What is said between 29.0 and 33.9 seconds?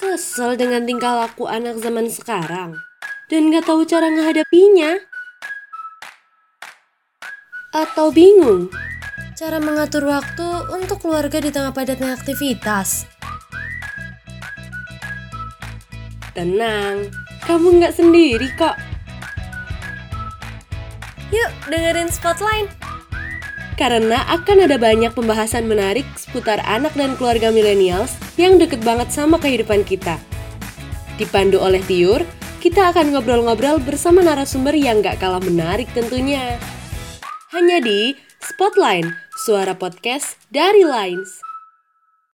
sama kehidupan kita. Dipandu oleh Tiur, kita akan ngobrol-ngobrol